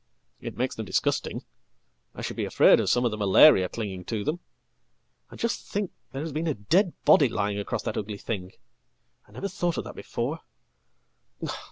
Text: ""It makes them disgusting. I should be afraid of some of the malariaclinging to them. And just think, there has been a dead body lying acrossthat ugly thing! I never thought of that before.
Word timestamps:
""It 0.39 0.57
makes 0.57 0.73
them 0.73 0.87
disgusting. 0.87 1.43
I 2.15 2.23
should 2.23 2.35
be 2.35 2.45
afraid 2.45 2.79
of 2.79 2.89
some 2.89 3.05
of 3.05 3.11
the 3.11 3.17
malariaclinging 3.17 4.07
to 4.07 4.23
them. 4.23 4.39
And 5.29 5.39
just 5.39 5.67
think, 5.67 5.91
there 6.11 6.23
has 6.23 6.31
been 6.33 6.47
a 6.47 6.55
dead 6.55 6.93
body 7.05 7.29
lying 7.29 7.59
acrossthat 7.63 7.95
ugly 7.97 8.17
thing! 8.17 8.51
I 9.27 9.31
never 9.31 9.47
thought 9.47 9.77
of 9.77 9.83
that 9.83 9.93
before. 9.95 10.39